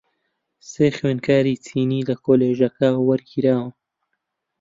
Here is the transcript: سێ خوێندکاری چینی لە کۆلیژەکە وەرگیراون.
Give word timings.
سێ 0.69 0.87
خوێندکاری 0.97 1.61
چینی 1.65 2.05
لە 2.09 2.15
کۆلیژەکە 2.25 2.89
وەرگیراون. 3.07 3.73